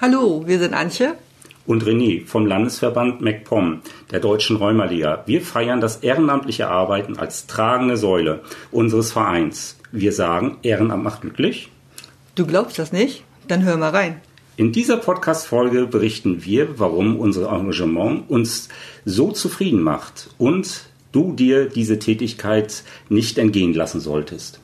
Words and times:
Hallo, 0.00 0.44
wir 0.46 0.60
sind 0.60 0.74
Antje 0.74 1.16
und 1.66 1.82
René 1.82 2.24
vom 2.24 2.46
Landesverband 2.46 3.20
MacPom 3.20 3.80
der 4.12 4.20
Deutschen 4.20 4.54
Rheumaliga. 4.54 5.24
Wir 5.26 5.42
feiern 5.42 5.80
das 5.80 5.96
ehrenamtliche 5.96 6.68
Arbeiten 6.68 7.18
als 7.18 7.48
tragende 7.48 7.96
Säule 7.96 8.44
unseres 8.70 9.10
Vereins. 9.10 9.76
Wir 9.90 10.12
sagen, 10.12 10.58
Ehrenamt 10.62 11.02
macht 11.02 11.22
glücklich. 11.22 11.72
Du 12.36 12.46
glaubst 12.46 12.78
das 12.78 12.92
nicht? 12.92 13.24
Dann 13.48 13.64
hör 13.64 13.76
mal 13.76 13.90
rein. 13.90 14.20
In 14.56 14.70
dieser 14.70 14.98
Podcast-Folge 14.98 15.88
berichten 15.88 16.44
wir, 16.44 16.78
warum 16.78 17.18
unser 17.18 17.50
Engagement 17.50 18.30
uns 18.30 18.68
so 19.04 19.32
zufrieden 19.32 19.82
macht 19.82 20.30
und 20.38 20.84
du 21.10 21.32
dir 21.32 21.68
diese 21.68 21.98
Tätigkeit 21.98 22.84
nicht 23.08 23.36
entgehen 23.36 23.74
lassen 23.74 23.98
solltest. 23.98 24.60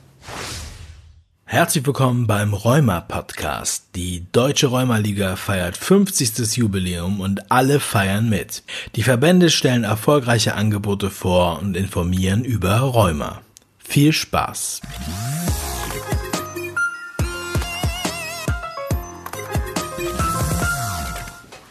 Herzlich 1.55 1.85
willkommen 1.85 2.27
beim 2.27 2.53
Rheuma 2.53 2.99
Podcast. 2.99 3.85
Die 3.95 4.25
Deutsche 4.33 4.67
Rheumaliga 4.67 5.37
feiert 5.37 5.77
50. 5.77 6.57
Jubiläum 6.57 7.21
und 7.21 7.49
alle 7.49 7.79
feiern 7.79 8.27
mit. 8.27 8.63
Die 8.97 9.03
Verbände 9.03 9.49
stellen 9.49 9.85
erfolgreiche 9.85 10.55
Angebote 10.55 11.09
vor 11.09 11.59
und 11.61 11.77
informieren 11.77 12.43
über 12.43 12.75
Rheuma. 12.79 13.41
Viel 13.77 14.11
Spaß! 14.11 14.81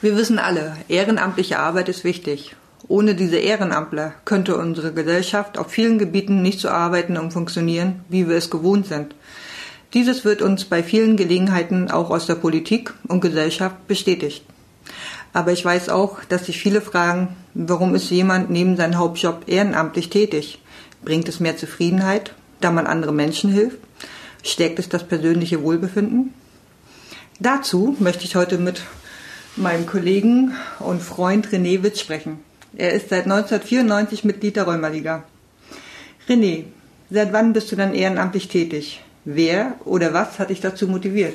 Wir 0.00 0.16
wissen 0.16 0.38
alle, 0.38 0.78
ehrenamtliche 0.88 1.58
Arbeit 1.58 1.90
ist 1.90 2.04
wichtig. 2.04 2.56
Ohne 2.88 3.14
diese 3.14 3.36
Ehrenamtler 3.36 4.14
könnte 4.24 4.56
unsere 4.56 4.94
Gesellschaft 4.94 5.58
auf 5.58 5.70
vielen 5.70 5.98
Gebieten 5.98 6.40
nicht 6.40 6.60
so 6.60 6.70
arbeiten 6.70 7.18
und 7.18 7.32
funktionieren, 7.34 8.02
wie 8.08 8.26
wir 8.26 8.36
es 8.36 8.48
gewohnt 8.48 8.86
sind. 8.86 9.14
Dieses 9.94 10.24
wird 10.24 10.42
uns 10.42 10.64
bei 10.64 10.82
vielen 10.82 11.16
Gelegenheiten 11.16 11.88
auch 11.88 12.10
aus 12.10 12.26
der 12.26 12.34
Politik 12.34 12.92
und 13.06 13.20
Gesellschaft 13.20 13.86
bestätigt. 13.86 14.44
Aber 15.32 15.52
ich 15.52 15.64
weiß 15.64 15.88
auch, 15.88 16.24
dass 16.24 16.46
sich 16.46 16.58
viele 16.58 16.80
fragen, 16.80 17.36
warum 17.54 17.94
ist 17.94 18.10
jemand 18.10 18.50
neben 18.50 18.76
seinem 18.76 18.98
Hauptjob 18.98 19.44
ehrenamtlich 19.46 20.10
tätig? 20.10 20.60
Bringt 21.04 21.28
es 21.28 21.38
mehr 21.38 21.56
Zufriedenheit, 21.56 22.34
da 22.60 22.72
man 22.72 22.88
anderen 22.88 23.14
Menschen 23.14 23.52
hilft? 23.52 23.78
Stärkt 24.42 24.80
es 24.80 24.88
das 24.88 25.06
persönliche 25.06 25.62
Wohlbefinden? 25.62 26.34
Dazu 27.38 27.96
möchte 28.00 28.24
ich 28.24 28.34
heute 28.34 28.58
mit 28.58 28.82
meinem 29.54 29.86
Kollegen 29.86 30.56
und 30.80 31.02
Freund 31.02 31.48
René 31.48 31.84
Witz 31.84 32.00
sprechen. 32.00 32.40
Er 32.76 32.92
ist 32.92 33.10
seit 33.10 33.24
1994 33.24 34.24
Mitglied 34.24 34.56
der 34.56 34.64
Rheumaliga. 34.64 35.22
René, 36.28 36.64
seit 37.10 37.32
wann 37.32 37.52
bist 37.52 37.70
du 37.70 37.76
dann 37.76 37.94
ehrenamtlich 37.94 38.48
tätig? 38.48 39.03
Wer 39.24 39.76
oder 39.84 40.12
was 40.12 40.38
hat 40.38 40.50
dich 40.50 40.60
dazu 40.60 40.86
motiviert? 40.86 41.34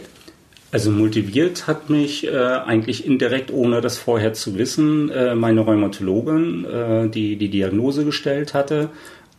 Also 0.72 0.92
motiviert 0.92 1.66
hat 1.66 1.90
mich 1.90 2.28
äh, 2.28 2.38
eigentlich 2.38 3.06
indirekt, 3.06 3.52
ohne 3.52 3.82
das 3.82 3.98
vorher 3.98 4.34
zu 4.34 4.58
wissen, 4.58 5.10
äh, 5.10 5.34
meine 5.34 5.62
Rheumatologin, 5.62 6.66
äh, 6.66 7.10
die 7.10 7.38
die 7.38 7.50
Diagnose 7.50 8.06
gestellt 8.06 8.54
hatte 8.54 8.90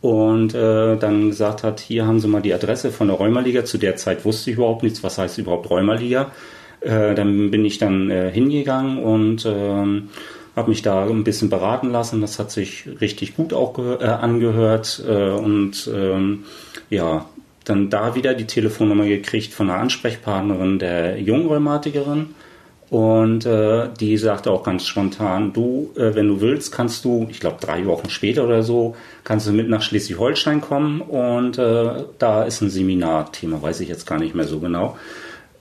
und 0.01 0.53
äh, 0.53 0.97
dann 0.97 1.29
gesagt 1.29 1.63
hat, 1.63 1.79
hier 1.79 2.05
haben 2.05 2.19
Sie 2.19 2.27
mal 2.27 2.41
die 2.41 2.53
Adresse 2.53 2.91
von 2.91 3.07
der 3.07 3.17
Rheumaliga. 3.17 3.63
Zu 3.63 3.77
der 3.77 3.95
Zeit 3.95 4.25
wusste 4.25 4.49
ich 4.49 4.57
überhaupt 4.57 4.83
nichts, 4.83 5.03
was 5.03 5.17
heißt 5.17 5.37
überhaupt 5.37 5.69
Rheumaliga. 5.69 6.31
Äh, 6.81 7.15
dann 7.15 7.51
bin 7.51 7.63
ich 7.63 7.77
dann 7.77 8.09
äh, 8.09 8.31
hingegangen 8.31 8.97
und 8.97 9.45
äh, 9.45 10.01
habe 10.55 10.69
mich 10.69 10.81
da 10.81 11.05
ein 11.05 11.23
bisschen 11.23 11.49
beraten 11.49 11.91
lassen. 11.91 12.19
Das 12.19 12.39
hat 12.39 12.51
sich 12.51 12.89
richtig 12.99 13.37
gut 13.37 13.53
auch 13.53 13.77
äh, 13.77 14.03
angehört 14.03 15.01
äh, 15.07 15.29
und 15.29 15.89
ähm, 15.93 16.43
ja, 16.89 17.25
dann 17.63 17.89
da 17.89 18.15
wieder 18.15 18.33
die 18.33 18.47
Telefonnummer 18.47 19.05
gekriegt 19.05 19.53
von 19.53 19.69
einer 19.69 19.79
Ansprechpartnerin 19.79 20.79
der 20.79 21.19
Jungrheumatikerin 21.19 22.33
und 22.91 23.45
äh, 23.45 23.87
die 24.01 24.17
sagte 24.17 24.51
auch 24.51 24.63
ganz 24.63 24.85
spontan, 24.85 25.53
du, 25.53 25.91
äh, 25.95 26.13
wenn 26.13 26.27
du 26.27 26.41
willst, 26.41 26.73
kannst 26.73 27.05
du, 27.05 27.25
ich 27.29 27.39
glaube 27.39 27.55
drei 27.61 27.85
Wochen 27.85 28.09
später 28.09 28.43
oder 28.43 28.63
so, 28.63 28.97
kannst 29.23 29.47
du 29.47 29.53
mit 29.53 29.69
nach 29.69 29.81
Schleswig-Holstein 29.81 30.59
kommen 30.59 30.99
und 30.99 31.57
äh, 31.57 32.03
da 32.19 32.43
ist 32.43 32.59
ein 32.59 32.69
Seminarthema, 32.69 33.61
weiß 33.61 33.79
ich 33.79 33.87
jetzt 33.87 34.05
gar 34.05 34.19
nicht 34.19 34.35
mehr 34.35 34.45
so 34.45 34.59
genau. 34.59 34.97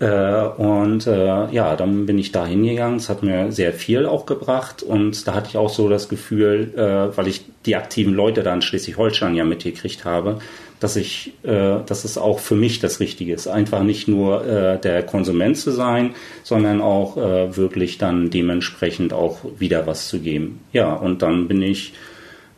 Äh, 0.00 0.42
und 0.42 1.06
äh, 1.06 1.52
ja, 1.52 1.76
dann 1.76 2.06
bin 2.06 2.19
ich 2.19 2.32
da 2.32 2.46
hingegangen. 2.46 2.96
Es 2.96 3.08
hat 3.08 3.22
mir 3.22 3.52
sehr 3.52 3.75
viel 3.75 4.06
auch 4.06 4.26
gebracht. 4.26 4.82
Und 4.82 5.28
da 5.28 5.34
hatte 5.34 5.50
ich 5.50 5.56
auch 5.56 5.69
so 5.69 5.88
das 5.88 6.08
Gefühl, 6.08 6.72
äh, 6.75 7.16
weil 7.16 7.28
ich 7.28 7.44
die 7.66 7.76
aktiven 7.76 8.14
Leute 8.14 8.42
da 8.42 8.52
in 8.52 8.62
Schleswig-Holstein 8.62 9.36
ja 9.36 9.44
mitgekriegt 9.44 10.04
habe, 10.04 10.41
dass 10.80 10.96
ich, 10.96 11.32
äh, 11.42 11.76
dass 11.86 12.04
es 12.04 12.18
auch 12.18 12.41
für 12.41 12.56
mich 12.56 12.80
das 12.80 12.98
Richtige 13.00 13.34
ist. 13.34 13.46
Einfach 13.46 13.82
nicht 13.82 14.08
nur 14.08 14.46
äh, 14.46 14.80
der 14.80 15.02
Konsument 15.04 15.56
zu 15.56 15.70
sein, 15.70 16.14
sondern 16.42 16.80
auch 16.80 17.16
äh, 17.16 17.56
wirklich 17.56 17.98
dann 17.98 18.30
dementsprechend 18.30 19.12
auch 19.12 19.38
wieder 19.58 19.86
was 19.86 20.08
zu 20.08 20.19
geben. 20.19 20.60
Ja, 20.72 20.94
und 20.94 21.22
dann 21.22 21.46
bin 21.48 21.62
ich 21.62 21.92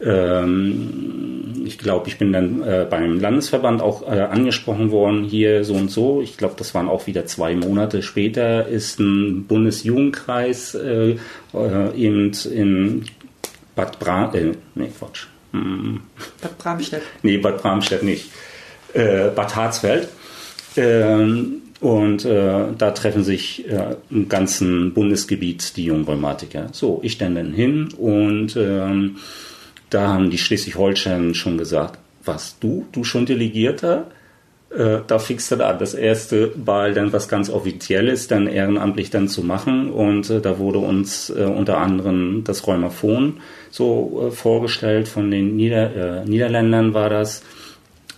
ähm, 0.05 1.63
ich 1.65 1.79
glaube, 1.79 2.09
ich 2.09 2.19
bin 2.19 2.33
dann 2.33 2.63
äh, 2.63 2.87
beim 2.89 3.21
Landesverband 3.21 3.81
auch 3.81 4.03
äh, 4.03 4.21
angesprochen 4.21 4.91
worden, 4.91 5.25
hier 5.25 5.65
so 5.65 5.75
und 5.75 5.91
so. 5.91 6.21
Ich 6.23 6.37
glaube, 6.37 6.55
das 6.59 6.75
waren 6.75 6.89
auch 6.89 7.07
wieder 7.07 7.27
zwei 7.27 7.55
Monate 7.55 8.03
später, 8.03 8.67
ist 8.67 8.99
ein 8.99 9.47
Bundesjugendkreis 9.47 10.75
äh, 10.75 11.17
äh 11.55 11.97
eben 11.97 12.33
in 12.53 13.05
Bad 13.77 13.99
Bram, 13.99 14.35
äh, 14.35 14.53
nee, 14.75 14.91
Quatsch. 14.99 15.27
Bad 15.53 16.59
Bramstedt. 16.59 17.03
Nee, 17.23 17.39
Bad 17.39 17.63
Bramstedt 17.63 18.03
nicht. 18.03 18.31
Äh, 18.95 19.29
Bad 19.31 19.55
Harzfeld. 19.55 20.09
Ähm, 20.77 21.63
und 21.81 22.25
äh, 22.25 22.67
da 22.79 22.91
treffen 22.93 23.25
sich 23.25 23.69
äh, 23.69 23.97
im 24.11 24.29
ganzen 24.29 24.95
Bundesgebiet 24.95 25.77
die 25.77 25.85
jungen 25.85 26.05
Rheumatiker. 26.05 26.69
So, 26.73 27.01
ich 27.03 27.19
dann, 27.19 27.35
dann 27.35 27.53
hin 27.53 27.89
und 27.99 28.57
ähm, 28.57 29.17
da 29.91 30.09
haben 30.09 30.31
die 30.31 30.39
Schleswig-Holstein 30.39 31.35
schon 31.35 31.59
gesagt, 31.59 31.99
was 32.25 32.59
du, 32.61 32.87
du 32.93 33.03
schon 33.05 33.27
Delegierter? 33.27 34.07
Äh, 34.77 35.01
da 35.07 35.19
fingst 35.19 35.51
du 35.51 35.65
an, 35.65 35.79
das 35.79 35.95
erste 35.95 36.53
Mal 36.65 36.95
dann 36.95 37.13
was 37.13 37.29
ganz 37.29 37.51
Offizielles 37.51 38.29
dann 38.29 38.47
ehrenamtlich 38.47 39.11
dann 39.11 39.29
zu 39.29 39.43
machen 39.43 39.91
und 39.91 40.31
äh, 40.31 40.41
da 40.41 40.59
wurde 40.59 40.79
uns 40.79 41.31
äh, 41.31 41.45
unter 41.45 41.79
anderem 41.79 42.43
das 42.45 42.67
Rheumaphon 42.67 43.41
so 43.71 44.29
äh, 44.29 44.31
vorgestellt 44.31 45.09
von 45.09 45.31
den 45.31 45.57
Nieder 45.57 46.23
äh, 46.23 46.25
Niederländern 46.25 46.95
war 46.95 47.11
das 47.11 47.43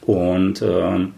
und 0.02 0.62
äh, 0.62 1.08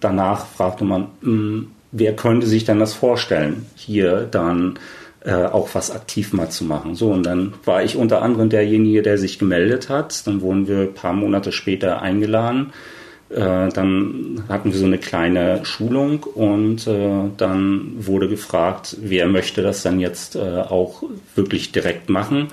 danach 0.00 0.46
fragte 0.46 0.84
man, 0.84 1.08
mh, 1.20 1.66
wer 1.92 2.16
könnte 2.16 2.46
sich 2.46 2.64
dann 2.64 2.80
das 2.80 2.94
vorstellen, 2.94 3.66
hier 3.76 4.26
dann 4.30 4.78
äh, 5.24 5.44
auch 5.44 5.68
was 5.74 5.90
aktiv 5.90 6.32
mal 6.32 6.48
zu 6.48 6.64
machen. 6.64 6.94
So, 6.94 7.10
und 7.10 7.24
dann 7.24 7.54
war 7.64 7.82
ich 7.82 7.96
unter 7.96 8.22
anderem 8.22 8.48
derjenige, 8.48 9.02
der 9.02 9.18
sich 9.18 9.38
gemeldet 9.38 9.88
hat. 9.88 10.26
Dann 10.26 10.40
wurden 10.40 10.68
wir 10.68 10.80
ein 10.80 10.94
paar 10.94 11.12
Monate 11.12 11.52
später 11.52 12.02
eingeladen. 12.02 12.72
Äh, 13.30 13.68
dann 13.68 14.44
hatten 14.48 14.72
wir 14.72 14.78
so 14.78 14.86
eine 14.86 14.98
kleine 14.98 15.64
Schulung 15.64 16.22
und 16.22 16.86
äh, 16.86 17.24
dann 17.36 17.92
wurde 17.98 18.28
gefragt, 18.28 18.96
wer 19.02 19.26
möchte 19.26 19.62
das 19.62 19.82
dann 19.82 20.00
jetzt 20.00 20.34
äh, 20.36 20.40
auch 20.40 21.02
wirklich 21.34 21.72
direkt 21.72 22.08
machen. 22.08 22.48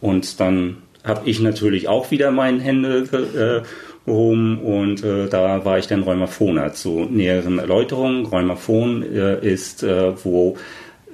Und 0.00 0.38
dann 0.38 0.76
habe 1.02 1.28
ich 1.28 1.40
natürlich 1.40 1.88
auch 1.88 2.10
wieder 2.12 2.30
meine 2.30 2.60
Hände 2.60 3.64
äh, 3.64 4.06
gehoben 4.06 4.60
und 4.60 5.02
äh, 5.02 5.28
da 5.28 5.64
war 5.64 5.78
ich 5.78 5.88
dann 5.88 6.02
Rheumaphoner 6.02 6.74
zu 6.74 7.06
näheren 7.10 7.58
Erläuterungen. 7.58 8.26
Rheumaphon 8.26 9.02
äh, 9.02 9.40
ist, 9.40 9.82
wo 9.82 10.56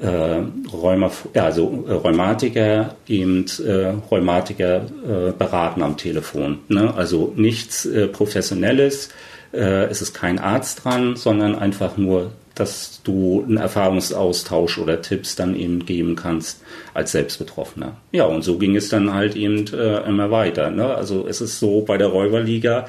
äh, 0.01 0.43
Rheuma, 0.73 1.11
also 1.35 1.85
äh, 1.87 1.93
Rheumatiker 1.93 2.97
eben 3.07 3.45
äh, 3.65 3.93
Rheumatiker 4.11 4.87
äh, 5.07 5.33
beraten 5.33 5.83
am 5.83 5.97
Telefon. 5.97 6.61
Ne? 6.69 6.95
Also 6.95 7.33
nichts 7.37 7.85
äh, 7.85 8.07
Professionelles, 8.09 9.11
äh, 9.53 9.85
es 9.85 10.01
ist 10.01 10.15
kein 10.15 10.39
Arzt 10.39 10.85
dran, 10.85 11.17
sondern 11.17 11.55
einfach 11.55 11.97
nur, 11.97 12.33
dass 12.55 13.01
du 13.05 13.45
einen 13.47 13.57
Erfahrungsaustausch 13.57 14.79
oder 14.79 15.03
Tipps 15.03 15.37
dann 15.37 15.55
eben 15.55 15.87
geben 15.87 16.17
kannst 16.17 16.63
als 16.95 17.13
Selbstbetroffener. 17.13 17.97
Ja, 18.13 18.25
und 18.25 18.43
so 18.43 18.59
ging 18.59 18.77
es 18.77 18.89
dann 18.89 19.15
halt 19.15 19.37
eben 19.37 19.67
äh, 19.73 20.07
immer 20.07 20.31
weiter. 20.31 20.71
Ne? 20.71 20.95
Also 20.95 21.27
es 21.27 21.41
ist 21.41 21.59
so 21.59 21.83
bei 21.83 21.97
der 21.97 22.09
Räuberliga, 22.09 22.87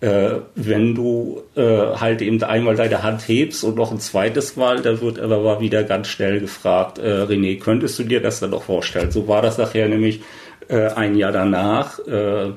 äh, 0.00 0.36
wenn 0.54 0.94
du 0.94 1.42
äh, 1.56 1.60
halt 1.62 2.22
eben 2.22 2.42
einmal 2.42 2.76
deine 2.76 3.02
Hand 3.02 3.26
hebst 3.26 3.64
und 3.64 3.76
noch 3.76 3.90
ein 3.90 3.98
zweites 3.98 4.56
Mal, 4.56 4.80
dann 4.80 5.00
wird 5.00 5.18
aber 5.18 5.60
wieder 5.60 5.82
ganz 5.82 6.08
schnell 6.08 6.40
gefragt, 6.40 6.98
äh, 6.98 7.24
René, 7.24 7.58
könntest 7.58 7.98
du 7.98 8.04
dir 8.04 8.20
das 8.20 8.40
dann 8.40 8.50
noch 8.50 8.62
vorstellen? 8.62 9.10
So 9.10 9.26
war 9.26 9.42
das 9.42 9.58
nachher 9.58 9.88
nämlich 9.88 10.20
äh, 10.68 10.88
ein 10.88 11.16
Jahr 11.16 11.32
danach. 11.32 11.98
Äh, 12.06 12.48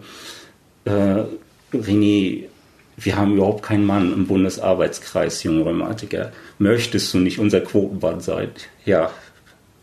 äh, 0.86 1.24
René, 1.74 2.44
wir 2.98 3.16
haben 3.16 3.36
überhaupt 3.36 3.64
keinen 3.64 3.86
Mann 3.86 4.14
im 4.14 4.28
Bundesarbeitskreis 4.28 5.42
junge 5.44 5.64
Rheumatiker. 5.64 6.32
Möchtest 6.60 7.14
du 7.14 7.18
nicht 7.18 7.40
unser 7.40 7.62
Quotenmann 7.62 8.20
sein? 8.20 8.50
Ja, 8.86 9.10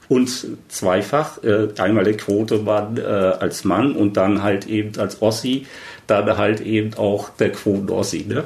und 0.09 0.47
zweifach, 0.69 1.43
äh, 1.43 1.69
einmal 1.79 2.05
der 2.05 2.17
Quotemann 2.17 2.97
äh, 2.97 3.03
als 3.03 3.65
Mann 3.65 3.93
und 3.93 4.17
dann 4.17 4.43
halt 4.43 4.67
eben 4.67 4.99
als 4.99 5.21
Ossi, 5.21 5.67
dann 6.07 6.39
halt 6.39 6.61
eben 6.61 6.95
auch 6.95 7.29
der 7.31 7.53
Quoten-Ossi. 7.53 8.25
Ne? 8.27 8.45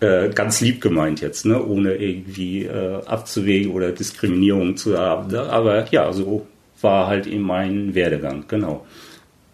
Äh, 0.00 0.30
ganz 0.30 0.60
lieb 0.60 0.80
gemeint 0.80 1.20
jetzt, 1.20 1.46
ne? 1.46 1.64
ohne 1.64 1.94
irgendwie 1.94 2.64
äh, 2.64 3.02
abzuwägen 3.06 3.72
oder 3.72 3.92
Diskriminierung 3.92 4.76
zu 4.76 4.98
haben. 4.98 5.30
Ne? 5.30 5.42
Aber 5.42 5.90
ja, 5.92 6.12
so 6.12 6.46
war 6.80 7.06
halt 7.06 7.26
eben 7.26 7.42
mein 7.42 7.94
Werdegang, 7.94 8.44
genau. 8.48 8.84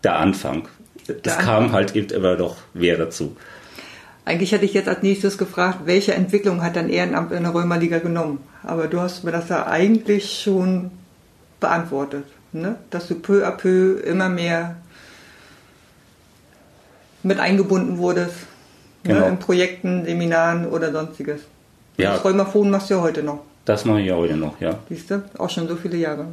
Der 0.02 0.18
Anfang. 0.18 0.68
Das 1.22 1.38
kam 1.38 1.72
halt 1.72 1.94
eben 1.94 2.10
immer 2.10 2.36
doch 2.36 2.56
mehr 2.74 2.96
dazu. 2.96 3.36
Eigentlich 4.24 4.52
hätte 4.52 4.64
ich 4.64 4.74
jetzt 4.74 4.88
als 4.88 5.02
nächstes 5.02 5.36
gefragt, 5.36 5.80
welche 5.84 6.14
Entwicklung 6.14 6.62
hat 6.62 6.76
dein 6.76 6.88
Ehrenamt 6.88 7.32
in 7.32 7.42
der 7.42 7.54
Römerliga 7.54 7.98
genommen? 7.98 8.38
Aber 8.62 8.86
du 8.86 9.00
hast 9.00 9.24
mir 9.24 9.32
das 9.32 9.48
ja 9.48 9.66
eigentlich 9.66 10.40
schon 10.42 10.92
beantwortet, 11.62 12.24
ne? 12.52 12.76
dass 12.90 13.08
du 13.08 13.14
peu 13.14 13.46
à 13.46 13.52
peu 13.52 14.00
immer 14.04 14.28
mehr 14.28 14.76
mit 17.22 17.40
eingebunden 17.40 17.96
wurdest 17.96 18.34
ne? 19.04 19.14
Genau. 19.14 19.26
in 19.28 19.38
Projekten, 19.38 20.04
Seminaren 20.04 20.66
oder 20.66 20.92
sonstiges. 20.92 21.40
Ja. 21.96 22.12
Das 22.12 22.24
Römerphon 22.24 22.70
machst 22.70 22.90
du 22.90 22.94
ja 22.94 23.00
heute 23.00 23.22
noch, 23.22 23.40
Das 23.64 23.84
mache 23.86 24.00
ich 24.00 24.08
ja 24.08 24.16
heute 24.16 24.36
noch, 24.36 24.60
ja. 24.60 24.78
siehst 24.88 25.10
du? 25.10 25.22
Auch 25.38 25.48
schon 25.48 25.68
so 25.68 25.76
viele 25.76 25.96
Jahre. 25.96 26.26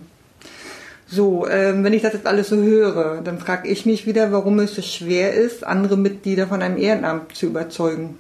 So, 1.07 1.47
ähm, 1.47 1.83
wenn 1.83 1.93
ich 1.93 2.03
das 2.03 2.13
jetzt 2.13 2.27
alles 2.27 2.49
so 2.49 2.57
höre, 2.57 3.21
dann 3.21 3.39
frage 3.39 3.67
ich 3.67 3.85
mich 3.85 4.05
wieder, 4.05 4.31
warum 4.31 4.59
es 4.59 4.75
so 4.75 4.81
schwer 4.83 5.33
ist, 5.33 5.63
andere 5.63 5.97
Mitglieder 5.97 6.45
von 6.47 6.61
einem 6.61 6.77
Ehrenamt 6.77 7.35
zu 7.35 7.47
überzeugen. 7.47 8.19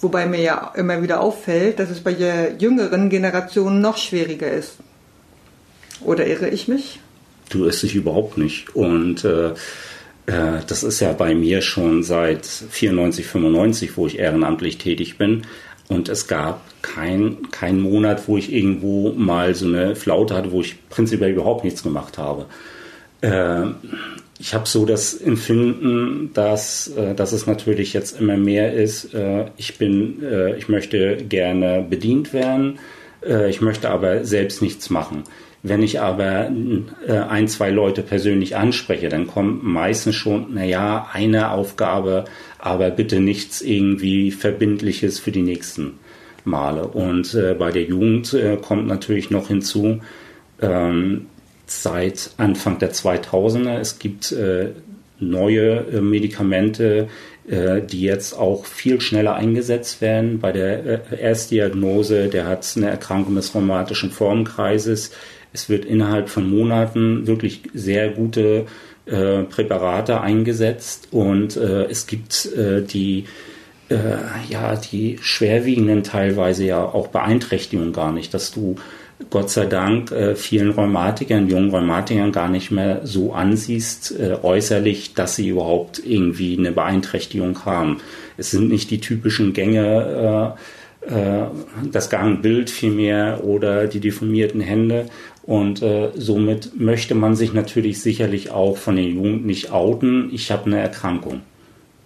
Wobei 0.00 0.26
mir 0.26 0.40
ja 0.40 0.72
immer 0.74 1.00
wieder 1.02 1.20
auffällt, 1.20 1.78
dass 1.78 1.90
es 1.90 2.00
bei 2.00 2.14
der 2.14 2.54
jüngeren 2.54 3.08
Generation 3.08 3.80
noch 3.80 3.98
schwieriger 3.98 4.50
ist. 4.50 4.78
Oder 6.02 6.26
irre 6.26 6.48
ich 6.48 6.68
mich? 6.68 7.00
Du 7.50 7.64
isst 7.64 7.82
dich 7.82 7.94
überhaupt 7.94 8.38
nicht. 8.38 8.74
Und 8.74 9.24
äh, 9.24 9.50
äh, 9.50 10.60
das 10.66 10.82
ist 10.82 11.00
ja 11.00 11.12
bei 11.12 11.34
mir 11.34 11.62
schon 11.62 12.02
seit 12.02 12.46
94, 12.46 13.26
95, 13.26 13.96
wo 13.96 14.06
ich 14.06 14.18
ehrenamtlich 14.18 14.78
tätig 14.78 15.18
bin. 15.18 15.42
Und 15.88 16.08
es 16.08 16.28
gab 16.28 16.62
keinen 16.82 17.50
kein 17.50 17.80
Monat, 17.80 18.28
wo 18.28 18.36
ich 18.36 18.52
irgendwo 18.52 19.12
mal 19.12 19.54
so 19.54 19.66
eine 19.66 19.96
Flaute 19.96 20.34
hatte, 20.34 20.52
wo 20.52 20.60
ich 20.60 20.88
prinzipiell 20.88 21.32
überhaupt 21.32 21.64
nichts 21.64 21.82
gemacht 21.82 22.16
habe. 22.16 22.46
Äh, 23.22 23.66
ich 24.40 24.54
habe 24.54 24.66
so 24.66 24.86
das 24.86 25.14
Empfinden, 25.14 26.30
dass, 26.32 26.88
äh, 26.88 27.14
dass 27.14 27.32
es 27.32 27.46
natürlich 27.46 27.92
jetzt 27.92 28.18
immer 28.18 28.38
mehr 28.38 28.72
ist. 28.72 29.12
Äh, 29.12 29.46
ich 29.58 29.76
bin, 29.76 30.22
äh, 30.22 30.56
ich 30.56 30.68
möchte 30.68 31.16
gerne 31.16 31.84
bedient 31.88 32.32
werden, 32.32 32.78
ich 33.50 33.60
möchte 33.60 33.90
aber 33.90 34.24
selbst 34.24 34.62
nichts 34.62 34.88
machen. 34.88 35.24
Wenn 35.62 35.82
ich 35.82 36.00
aber 36.00 36.50
äh, 37.06 37.12
ein, 37.12 37.46
zwei 37.48 37.70
Leute 37.70 38.02
persönlich 38.02 38.56
anspreche, 38.56 39.10
dann 39.10 39.26
kommt 39.26 39.62
meistens 39.62 40.16
schon, 40.16 40.54
naja, 40.54 41.10
eine 41.12 41.50
Aufgabe, 41.50 42.24
aber 42.58 42.90
bitte 42.90 43.20
nichts 43.20 43.60
irgendwie 43.60 44.30
Verbindliches 44.30 45.18
für 45.18 45.32
die 45.32 45.42
nächsten 45.42 45.98
Male. 46.44 46.86
Und 46.86 47.34
äh, 47.34 47.54
bei 47.54 47.70
der 47.70 47.82
Jugend 47.82 48.32
äh, 48.32 48.56
kommt 48.56 48.86
natürlich 48.86 49.30
noch 49.30 49.48
hinzu, 49.48 50.00
ähm, 50.62 51.26
seit 51.66 52.30
Anfang 52.38 52.78
der 52.78 52.92
2000er, 52.92 53.78
es 53.78 53.98
gibt 53.98 54.32
äh, 54.32 54.70
neue 55.18 55.86
äh, 55.92 56.00
Medikamente, 56.00 57.08
äh, 57.48 57.82
die 57.82 58.00
jetzt 58.00 58.32
auch 58.36 58.64
viel 58.64 59.00
schneller 59.00 59.34
eingesetzt 59.34 60.00
werden. 60.00 60.40
Bei 60.40 60.52
der 60.52 61.12
Erstdiagnose, 61.18 62.28
der 62.28 62.46
hat 62.46 62.66
eine 62.76 62.88
Erkrankung 62.88 63.34
des 63.34 63.54
rheumatischen 63.54 64.10
Formenkreises. 64.10 65.12
Es 65.52 65.68
wird 65.68 65.84
innerhalb 65.84 66.28
von 66.28 66.48
Monaten 66.48 67.26
wirklich 67.26 67.62
sehr 67.74 68.10
gute 68.10 68.66
äh, 69.06 69.42
Präparate 69.42 70.20
eingesetzt 70.20 71.08
und 71.10 71.56
äh, 71.56 71.84
es 71.84 72.06
gibt 72.06 72.46
äh, 72.56 72.82
die 72.82 73.24
äh, 73.88 73.96
ja 74.48 74.76
die 74.76 75.18
schwerwiegenden 75.20 76.04
teilweise 76.04 76.64
ja 76.64 76.84
auch 76.84 77.08
Beeinträchtigungen 77.08 77.92
gar 77.92 78.12
nicht, 78.12 78.32
dass 78.34 78.52
du 78.52 78.76
Gott 79.28 79.50
sei 79.50 79.66
Dank 79.66 80.12
äh, 80.12 80.36
vielen 80.36 80.70
Rheumatikern, 80.70 81.48
jungen 81.48 81.70
Rheumatikern 81.70 82.30
gar 82.30 82.48
nicht 82.48 82.70
mehr 82.70 83.00
so 83.04 83.32
ansiehst 83.32 84.18
äh, 84.18 84.36
äußerlich, 84.42 85.14
dass 85.14 85.34
sie 85.34 85.48
überhaupt 85.48 86.00
irgendwie 86.04 86.56
eine 86.56 86.70
Beeinträchtigung 86.72 87.64
haben. 87.64 88.00
Es 88.36 88.50
sind 88.52 88.70
nicht 88.70 88.90
die 88.90 89.00
typischen 89.00 89.52
Gänge, 89.52 90.54
das 91.90 92.10
Gangbild 92.10 92.68
vielmehr 92.68 93.42
oder 93.42 93.86
die 93.86 94.00
deformierten 94.00 94.60
Hände. 94.60 95.06
Und 95.50 95.82
äh, 95.82 96.12
somit 96.14 96.78
möchte 96.78 97.16
man 97.16 97.34
sich 97.34 97.52
natürlich 97.52 98.00
sicherlich 98.00 98.52
auch 98.52 98.76
von 98.76 98.94
der 98.94 99.06
Jugend 99.06 99.46
nicht 99.46 99.72
outen. 99.72 100.30
Ich 100.32 100.52
habe 100.52 100.66
eine 100.66 100.78
Erkrankung. 100.78 101.40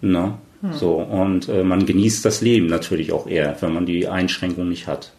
Ne? 0.01 0.33
So, 0.71 0.95
und 0.95 1.47
äh, 1.47 1.63
man 1.63 1.85
genießt 1.85 2.25
das 2.25 2.41
Leben 2.41 2.65
natürlich 2.65 3.11
auch 3.11 3.27
eher, 3.27 3.55
wenn 3.59 3.71
man 3.71 3.85
die 3.85 4.07
Einschränkung 4.07 4.67
nicht 4.67 4.87
hat. 4.87 5.11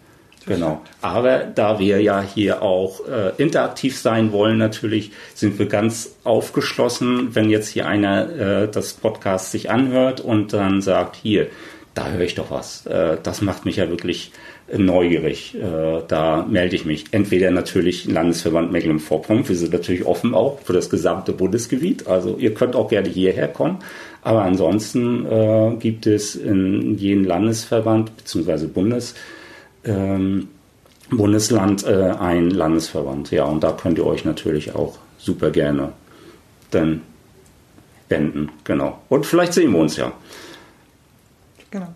Genau. 0.45 0.83
Aber 1.01 1.45
da 1.45 1.79
wir 1.79 2.03
ja 2.03 2.21
hier 2.21 2.63
auch 2.63 3.07
äh, 3.07 3.31
interaktiv 3.41 3.97
sein 3.97 4.33
wollen, 4.33 4.59
natürlich 4.59 5.13
sind 5.35 5.61
wir 5.61 5.67
ganz 5.67 6.17
aufgeschlossen, 6.25 7.37
wenn 7.37 7.49
jetzt 7.49 7.69
hier 7.69 7.87
einer 7.87 8.65
äh, 8.65 8.69
das 8.69 8.95
Podcast 8.95 9.53
sich 9.53 9.71
anhört 9.71 10.21
und 10.21 10.53
dann 10.53 10.83
sagt, 10.83 11.15
hier, 11.15 11.47
da 11.95 12.09
höre 12.09 12.23
ich 12.23 12.35
doch 12.35 12.51
was. 12.51 12.87
Äh, 12.87 13.19
das 13.23 13.41
macht 13.41 13.67
mich 13.67 13.77
ja 13.77 13.89
wirklich 13.89 14.33
neugierig. 14.75 15.55
Äh, 15.55 16.03
da 16.09 16.45
melde 16.49 16.77
ich 16.77 16.85
mich. 16.85 17.07
Entweder 17.13 17.51
natürlich 17.51 18.07
Landesverband 18.07 18.73
Mecklenburg-Vorpommern, 18.73 19.49
wir 19.49 19.57
sind 19.57 19.73
natürlich 19.73 20.05
offen 20.05 20.35
auch 20.35 20.61
für 20.61 20.73
das 20.73 20.91
gesamte 20.91 21.33
Bundesgebiet. 21.33 22.07
Also 22.07 22.37
ihr 22.39 22.55
könnt 22.55 22.75
auch 22.75 22.89
gerne 22.89 23.09
hierher 23.09 23.49
kommen. 23.49 23.79
Aber 24.23 24.43
ansonsten 24.43 25.25
äh, 25.27 25.77
gibt 25.79 26.07
es 26.07 26.35
in 26.35 26.99
jedem 26.99 27.25
Landesverband 27.25 28.17
bzw. 28.17 28.67
Bundes 28.67 29.15
ähm, 29.85 30.49
Bundesland 31.11 31.85
äh, 31.87 32.11
ein 32.19 32.51
Landesverband. 32.51 33.31
Ja, 33.31 33.45
und 33.45 33.63
da 33.63 33.73
könnt 33.73 33.99
ihr 33.99 34.07
euch 34.07 34.25
natürlich 34.25 34.75
auch 34.75 34.99
super 35.19 35.51
gerne 35.51 35.93
dann 36.73 37.03
wenden. 38.09 38.51
Genau. 38.65 38.99
Und 39.09 39.27
vielleicht 39.27 39.53
sehen 39.53 39.73
wir 39.73 39.79
uns 39.79 39.97
ja. 39.97 40.13
Genau. 41.71 41.89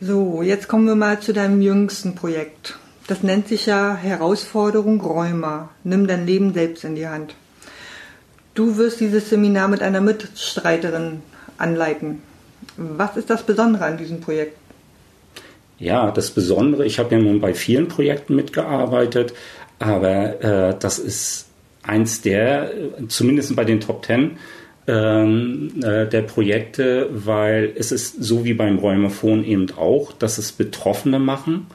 So, 0.00 0.42
jetzt 0.42 0.68
kommen 0.68 0.86
wir 0.86 0.94
mal 0.94 1.18
zu 1.18 1.32
deinem 1.32 1.60
jüngsten 1.60 2.14
Projekt. 2.14 2.78
Das 3.08 3.24
nennt 3.24 3.48
sich 3.48 3.66
ja 3.66 3.96
Herausforderung 3.96 5.00
Rheuma. 5.00 5.70
Nimm 5.82 6.06
dein 6.06 6.24
Leben 6.24 6.54
selbst 6.54 6.84
in 6.84 6.94
die 6.94 7.08
Hand. 7.08 7.34
Du 8.54 8.76
wirst 8.76 9.00
dieses 9.00 9.28
Seminar 9.28 9.66
mit 9.66 9.82
einer 9.82 10.00
Mitstreiterin 10.00 11.22
anleiten. 11.56 12.22
Was 12.76 13.16
ist 13.16 13.28
das 13.28 13.42
Besondere 13.42 13.86
an 13.86 13.98
diesem 13.98 14.20
Projekt? 14.20 14.56
Ja, 15.80 16.12
das 16.12 16.30
Besondere, 16.30 16.86
ich 16.86 17.00
habe 17.00 17.16
ja 17.16 17.20
nun 17.20 17.40
bei 17.40 17.52
vielen 17.52 17.88
Projekten 17.88 18.36
mitgearbeitet, 18.36 19.34
aber 19.80 20.44
äh, 20.44 20.76
das 20.78 21.00
ist 21.00 21.46
eins 21.82 22.20
der, 22.20 22.72
äh, 22.72 23.08
zumindest 23.08 23.56
bei 23.56 23.64
den 23.64 23.80
Top 23.80 24.02
Ten, 24.04 24.38
ähm, 24.88 25.70
äh, 25.82 26.06
der 26.06 26.22
Projekte, 26.22 27.08
weil 27.12 27.72
es 27.76 27.92
ist 27.92 28.24
so 28.24 28.44
wie 28.44 28.54
beim 28.54 28.78
Rheumophon 28.78 29.44
eben 29.44 29.66
auch, 29.76 30.12
dass 30.12 30.38
es 30.38 30.50
Betroffene 30.50 31.18
machen, 31.18 31.66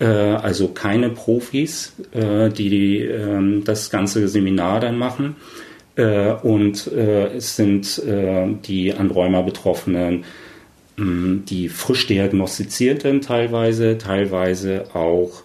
äh, 0.00 0.04
also 0.04 0.68
keine 0.68 1.08
Profis, 1.08 1.94
äh, 2.12 2.50
die 2.50 2.98
ähm, 2.98 3.62
das 3.64 3.90
ganze 3.90 4.26
Seminar 4.28 4.80
dann 4.80 4.98
machen. 4.98 5.36
Äh, 5.94 6.32
und 6.32 6.88
äh, 6.88 7.36
es 7.36 7.54
sind 7.56 8.02
äh, 8.04 8.48
die 8.64 8.92
an 8.92 9.10
Rheuma 9.10 9.42
Betroffenen, 9.42 10.24
mh, 10.96 11.42
die 11.48 11.68
frisch 11.68 12.08
diagnostizierten 12.08 13.20
teilweise, 13.20 13.98
teilweise 13.98 14.86
auch 14.94 15.42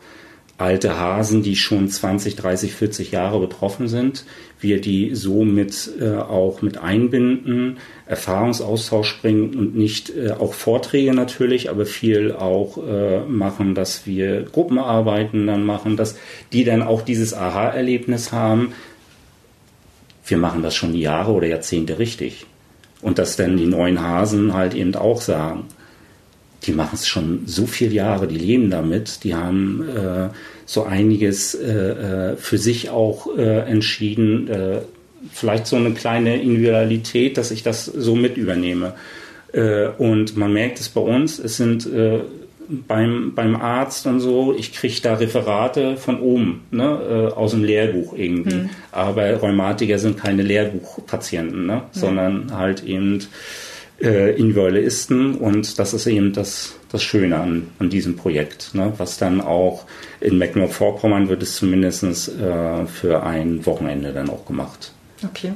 alte 0.57 0.99
Hasen, 0.99 1.41
die 1.41 1.55
schon 1.55 1.89
20, 1.89 2.35
30, 2.35 2.73
40 2.73 3.11
Jahre 3.11 3.39
betroffen 3.39 3.87
sind, 3.87 4.25
wir 4.59 4.79
die 4.79 5.13
somit 5.13 5.89
äh, 5.99 6.15
auch 6.15 6.61
mit 6.61 6.77
einbinden, 6.77 7.77
Erfahrungsaustausch 8.05 9.21
bringen 9.21 9.55
und 9.55 9.75
nicht 9.75 10.15
äh, 10.15 10.31
auch 10.31 10.53
Vorträge 10.53 11.13
natürlich, 11.13 11.69
aber 11.69 11.85
viel 11.85 12.31
auch 12.31 12.77
äh, 12.77 13.21
machen, 13.21 13.75
dass 13.75 14.05
wir 14.05 14.43
Gruppenarbeiten 14.43 15.47
dann 15.47 15.65
machen, 15.65 15.97
dass 15.97 16.17
die 16.53 16.63
dann 16.63 16.81
auch 16.81 17.01
dieses 17.01 17.33
Aha-Erlebnis 17.33 18.31
haben, 18.31 18.73
wir 20.25 20.37
machen 20.37 20.63
das 20.63 20.75
schon 20.75 20.95
Jahre 20.95 21.31
oder 21.31 21.47
Jahrzehnte 21.47 21.99
richtig. 21.99 22.45
Und 23.01 23.17
dass 23.17 23.35
dann 23.35 23.57
die 23.57 23.65
neuen 23.65 24.01
Hasen 24.01 24.53
halt 24.53 24.73
eben 24.73 24.95
auch 24.95 25.19
sagen, 25.19 25.65
die 26.65 26.71
machen 26.71 26.95
es 26.95 27.07
schon 27.07 27.43
so 27.45 27.65
viele 27.65 27.93
Jahre, 27.93 28.27
die 28.27 28.37
leben 28.37 28.69
damit, 28.69 29.23
die 29.23 29.35
haben 29.35 29.85
äh, 29.89 30.29
so 30.65 30.83
einiges 30.83 31.55
äh, 31.55 31.71
äh, 31.71 32.35
für 32.37 32.57
sich 32.57 32.89
auch 32.89 33.37
äh, 33.37 33.59
entschieden, 33.69 34.47
äh, 34.47 34.79
vielleicht 35.31 35.67
so 35.67 35.75
eine 35.75 35.91
kleine 35.91 36.41
Individualität, 36.41 37.37
dass 37.37 37.51
ich 37.51 37.63
das 37.63 37.85
so 37.85 38.15
mit 38.15 38.37
übernehme. 38.37 38.93
Äh, 39.51 39.87
und 39.97 40.37
man 40.37 40.53
merkt 40.53 40.79
es 40.79 40.89
bei 40.89 41.01
uns, 41.01 41.39
es 41.39 41.57
sind 41.57 41.87
beim, 42.87 43.33
beim 43.35 43.55
Arzt 43.55 44.07
und 44.07 44.19
so, 44.19 44.55
ich 44.57 44.73
kriege 44.73 44.95
da 45.01 45.15
Referate 45.15 45.97
von 45.97 46.19
oben, 46.19 46.61
ne, 46.71 47.29
äh, 47.31 47.33
aus 47.33 47.51
dem 47.51 47.63
Lehrbuch 47.63 48.13
irgendwie. 48.15 48.51
Hm. 48.51 48.69
Aber 48.91 49.33
Rheumatiker 49.33 49.99
sind 49.99 50.17
keine 50.17 50.43
Lehrbuchpatienten, 50.43 51.65
ne, 51.65 51.83
sondern 51.91 52.57
halt 52.57 52.83
eben 52.83 53.19
äh, 54.03 54.31
Individualisten 54.31 55.35
und 55.35 55.79
das 55.79 55.93
ist 55.93 56.05
eben 56.07 56.33
das, 56.33 56.75
das 56.91 57.01
Schöne 57.01 57.39
an, 57.39 57.67
an 57.79 57.89
diesem 57.89 58.17
Projekt, 58.17 58.75
ne? 58.75 58.91
was 58.97 59.17
dann 59.17 59.39
auch 59.39 59.85
in 60.19 60.37
Mecklenburg-Vorpommern 60.37 61.29
wird 61.29 61.41
es 61.41 61.55
zumindest 61.55 62.03
äh, 62.03 62.85
für 62.85 63.23
ein 63.23 63.65
Wochenende 63.65 64.11
dann 64.11 64.29
auch 64.29 64.45
gemacht. 64.45 64.91
Okay. 65.23 65.53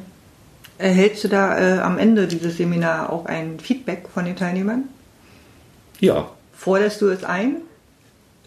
Erhältst 0.78 1.24
du 1.24 1.28
da 1.28 1.60
äh, 1.60 1.80
am 1.80 1.98
Ende 1.98 2.28
dieses 2.28 2.58
Seminars 2.58 3.10
auch 3.10 3.26
ein 3.26 3.60
Feedback 3.60 4.06
von 4.14 4.26
den 4.26 4.36
Teilnehmern? 4.36 4.86
Ja. 6.00 6.32
Forderst 6.54 7.02
du 7.02 7.08
es 7.10 7.24
ein? 7.24 7.58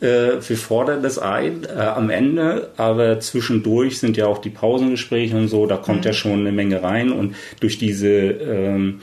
Äh, 0.00 0.38
wir 0.46 0.56
fordern 0.56 1.02
das 1.02 1.18
ein 1.18 1.64
äh, 1.64 1.78
am 1.78 2.08
Ende, 2.08 2.70
aber 2.78 3.20
zwischendurch 3.20 3.98
sind 3.98 4.16
ja 4.16 4.26
auch 4.26 4.38
die 4.38 4.50
Pausengespräche 4.50 5.36
und 5.36 5.48
so, 5.48 5.66
da 5.66 5.76
kommt 5.76 6.00
mhm. 6.00 6.06
ja 6.06 6.12
schon 6.14 6.40
eine 6.40 6.52
Menge 6.52 6.82
rein 6.82 7.12
und 7.12 7.34
durch 7.60 7.76
diese 7.76 8.08
ähm, 8.08 9.00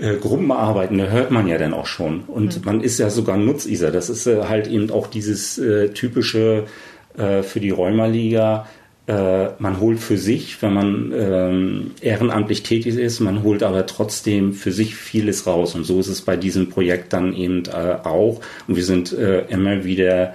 äh, 0.00 0.16
Gruppenarbeiten, 0.16 0.98
da 0.98 1.06
hört 1.06 1.30
man 1.30 1.46
ja 1.46 1.58
dann 1.58 1.74
auch 1.74 1.86
schon. 1.86 2.20
Und 2.26 2.58
mhm. 2.58 2.64
man 2.64 2.80
ist 2.80 2.98
ja 2.98 3.10
sogar 3.10 3.36
Nutziser. 3.36 3.90
Das 3.90 4.08
ist 4.08 4.26
äh, 4.26 4.44
halt 4.44 4.66
eben 4.68 4.90
auch 4.90 5.06
dieses 5.06 5.58
äh, 5.58 5.90
typische 5.90 6.64
äh, 7.16 7.42
für 7.42 7.60
die 7.60 7.70
Rheumaliga. 7.70 8.66
Äh, 9.06 9.48
man 9.58 9.80
holt 9.80 9.98
für 9.98 10.18
sich, 10.18 10.60
wenn 10.62 10.74
man 10.74 11.12
ähm, 11.16 11.90
ehrenamtlich 12.00 12.62
tätig 12.62 12.96
ist, 12.96 13.20
man 13.20 13.42
holt 13.42 13.62
aber 13.62 13.86
trotzdem 13.86 14.52
für 14.52 14.70
sich 14.70 14.94
vieles 14.94 15.46
raus. 15.46 15.74
Und 15.74 15.84
so 15.84 15.98
ist 15.98 16.08
es 16.08 16.22
bei 16.22 16.36
diesem 16.36 16.68
Projekt 16.68 17.12
dann 17.12 17.34
eben 17.34 17.64
äh, 17.66 17.96
auch. 18.04 18.40
Und 18.66 18.76
wir 18.76 18.84
sind 18.84 19.12
äh, 19.12 19.46
immer 19.46 19.84
wieder 19.84 20.34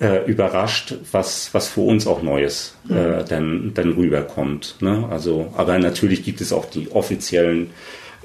äh, 0.00 0.24
überrascht, 0.24 0.94
was, 1.12 1.52
was 1.52 1.68
für 1.68 1.82
uns 1.82 2.06
auch 2.06 2.22
Neues 2.22 2.76
äh, 2.88 2.94
mhm. 2.94 3.24
dann, 3.28 3.70
dann 3.74 3.92
rüberkommt. 3.92 4.76
Ne? 4.80 5.06
Also, 5.10 5.52
aber 5.56 5.78
natürlich 5.78 6.24
gibt 6.24 6.40
es 6.40 6.52
auch 6.52 6.64
die 6.64 6.90
offiziellen 6.90 7.70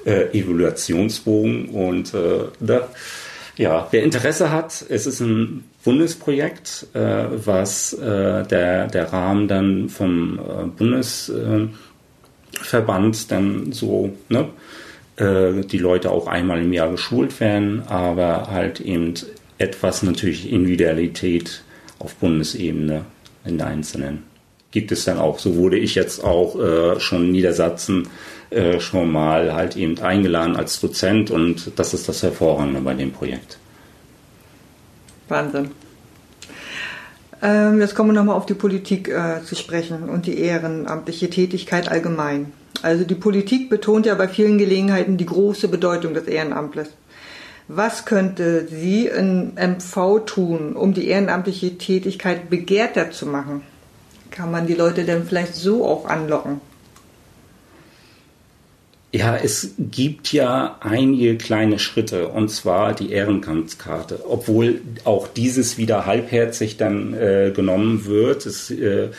äh, 0.05 0.37
Evaluationsbogen 0.37 1.69
und 1.69 2.13
äh, 2.13 2.45
da, 2.59 2.89
ja, 3.55 3.87
wer 3.91 4.03
Interesse 4.03 4.51
hat, 4.51 4.83
es 4.89 5.05
ist 5.05 5.19
ein 5.19 5.63
Bundesprojekt, 5.83 6.87
äh, 6.93 7.25
was 7.45 7.93
äh, 7.93 8.43
der, 8.43 8.87
der 8.87 9.13
Rahmen 9.13 9.47
dann 9.47 9.89
vom 9.89 10.39
äh, 10.39 10.65
Bundesverband 10.65 13.31
dann 13.31 13.71
so, 13.71 14.13
ne, 14.29 14.49
äh, 15.17 15.61
die 15.61 15.77
Leute 15.77 16.11
auch 16.11 16.27
einmal 16.27 16.61
im 16.61 16.73
Jahr 16.73 16.91
geschult 16.91 17.39
werden, 17.39 17.83
aber 17.87 18.47
halt 18.49 18.79
eben 18.79 19.13
etwas 19.57 20.03
natürlich 20.03 20.51
Individualität 20.51 21.63
auf 21.99 22.15
Bundesebene 22.15 23.05
in 23.45 23.57
der 23.57 23.67
Einzelnen 23.67 24.32
gibt 24.73 24.91
es 24.91 25.05
dann 25.05 25.19
auch. 25.19 25.39
So 25.39 25.55
wurde 25.55 25.77
ich 25.77 25.95
jetzt 25.95 26.21
auch 26.23 26.59
äh, 26.59 26.99
schon 26.99 27.25
in 27.25 27.31
Niedersachsen 27.31 28.09
äh, 28.49 28.79
schon 28.81 29.11
mal 29.11 29.53
halt 29.53 29.77
eben 29.77 29.97
eingeladen 29.99 30.57
als 30.57 30.81
Dozent 30.81 31.31
und 31.31 31.71
das 31.77 31.93
ist 31.93 32.09
das 32.09 32.21
Hervorragende 32.23 32.81
bei 32.81 32.95
dem 32.95 33.11
Projekt. 33.11 33.57
Wahnsinn. 35.29 35.71
Ähm, 37.41 37.79
jetzt 37.79 37.95
kommen 37.95 38.09
wir 38.09 38.13
nochmal 38.13 38.35
auf 38.35 38.45
die 38.45 38.53
Politik 38.55 39.09
äh, 39.09 39.43
zu 39.45 39.55
sprechen 39.55 40.09
und 40.09 40.25
die 40.25 40.39
ehrenamtliche 40.39 41.29
Tätigkeit 41.29 41.89
allgemein. 41.89 42.51
Also 42.81 43.05
die 43.05 43.15
Politik 43.15 43.69
betont 43.69 44.05
ja 44.05 44.15
bei 44.15 44.27
vielen 44.27 44.57
Gelegenheiten 44.57 45.17
die 45.17 45.25
große 45.25 45.67
Bedeutung 45.67 46.13
des 46.13 46.25
Ehrenamtes. 46.25 46.89
Was 47.67 48.05
könnte 48.05 48.67
sie 48.67 49.07
in 49.07 49.53
MV 49.55 50.25
tun, 50.25 50.73
um 50.75 50.93
die 50.93 51.07
ehrenamtliche 51.07 51.77
Tätigkeit 51.77 52.49
begehrter 52.49 53.11
zu 53.11 53.25
machen? 53.25 53.61
Kann 54.33 54.49
man 54.49 54.65
die 54.65 54.73
Leute 54.73 55.03
denn 55.03 55.25
vielleicht 55.25 55.53
so 55.53 55.85
auch 55.85 56.05
anlocken? 56.05 56.59
Ja, 59.11 59.37
es 59.37 59.75
gibt 59.77 60.33
ja 60.33 60.77
einige 60.79 61.37
kleine 61.37 61.77
Schritte, 61.77 62.29
und 62.29 62.49
zwar 62.49 62.95
die 62.95 63.11
Ehrenamtskarte, 63.11 64.21
obwohl 64.27 64.81
auch 65.03 65.27
dieses 65.27 65.77
wieder 65.77 66.07
halbherzig 66.07 66.77
dann 66.77 67.13
äh, 67.13 67.51
genommen 67.55 68.05
wird. 68.05 68.47
Es, 68.47 68.71
äh, 68.71 69.09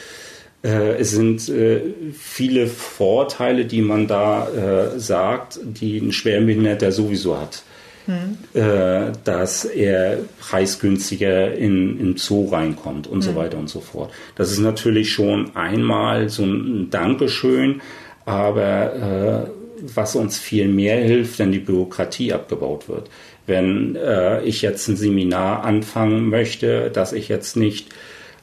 äh, 0.64 0.96
es 0.98 1.12
sind 1.12 1.48
äh, 1.48 1.80
viele 2.12 2.66
Vorteile, 2.66 3.66
die 3.66 3.82
man 3.82 4.08
da 4.08 4.48
äh, 4.48 4.98
sagt, 4.98 5.60
die 5.62 5.98
ein 5.98 6.10
Schwerbehinderter 6.10 6.90
sowieso 6.90 7.40
hat. 7.40 7.62
Hm. 8.06 8.36
Äh, 8.52 9.12
dass 9.24 9.64
er 9.64 10.18
preisgünstiger 10.38 11.54
in, 11.54 11.98
in 11.98 12.16
Zoo 12.18 12.48
reinkommt 12.48 13.06
und 13.06 13.16
hm. 13.16 13.22
so 13.22 13.34
weiter 13.34 13.56
und 13.56 13.70
so 13.70 13.80
fort. 13.80 14.12
Das 14.36 14.52
ist 14.52 14.58
natürlich 14.58 15.12
schon 15.12 15.56
einmal 15.56 16.28
so 16.28 16.44
ein 16.44 16.90
Dankeschön, 16.90 17.80
aber 18.26 19.48
was 19.94 20.16
uns 20.16 20.38
viel 20.38 20.68
mehr 20.68 21.02
hilft, 21.02 21.38
wenn 21.38 21.52
die 21.52 21.58
Bürokratie 21.58 22.32
abgebaut 22.32 22.88
wird. 22.88 23.10
Wenn 23.46 23.96
äh, 23.96 24.42
ich 24.42 24.62
jetzt 24.62 24.88
ein 24.88 24.96
Seminar 24.96 25.64
anfangen 25.64 26.30
möchte, 26.30 26.90
dass 26.90 27.12
ich 27.12 27.28
jetzt 27.28 27.56
nicht 27.56 27.88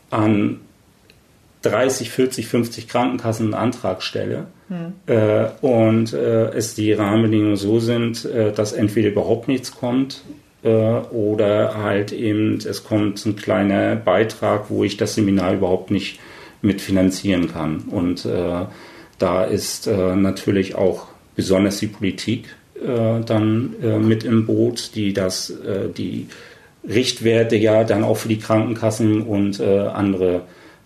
an 0.10 0.60
30, 1.62 2.10
40, 2.10 2.48
50 2.48 2.88
Krankenkassen 2.88 3.48
einen 3.48 3.54
Antrag 3.54 4.02
stelle 4.02 4.48
hm. 4.68 4.94
äh, 5.06 5.48
und 5.62 6.14
äh, 6.14 6.50
es 6.50 6.76
die 6.76 6.94
Rahmenbedingungen 6.94 7.56
so 7.56 7.80
sind, 7.80 8.26
äh, 8.26 8.52
dass 8.52 8.74
entweder 8.74 9.10
überhaupt 9.10 9.48
nichts 9.48 9.72
kommt 9.72 10.24
äh, 10.64 10.70
oder 10.70 11.78
halt 11.78 12.12
eben 12.12 12.56
es 12.58 12.84
kommt 12.84 13.26
ein 13.26 13.36
kleiner 13.36 13.96
Beitrag, 13.96 14.66
wo 14.70 14.84
ich 14.84 14.98
das 14.98 15.16
Seminar 15.16 15.54
überhaupt 15.54 15.92
nicht 15.92 16.20
mitfinanzieren 16.62 17.52
kann. 17.52 17.84
Und 17.90 18.26
äh, 18.26 18.66
da 19.18 19.44
ist 19.44 19.88
natürlich 19.88 20.74
auch 20.74 21.08
besonders 21.36 21.78
die 21.78 21.88
Politik 21.88 22.56
äh, 22.82 23.22
dann 23.24 23.76
äh, 23.82 24.00
mit 24.00 24.24
im 24.24 24.46
Boot, 24.46 24.96
die 24.96 25.14
das, 25.14 25.52
äh, 25.52 25.90
die 25.96 26.28
Richtwerte 26.88 27.56
ja 27.56 27.84
dann 27.84 28.04
auch 28.04 28.18
für 28.18 28.28
die 28.28 28.40
Krankenkassen 28.40 29.22
und 29.22 29.60
äh, 29.60 29.80
andere 29.80 30.42